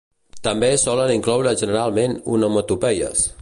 [0.45, 3.27] També solen incloure generalment onomatopeies.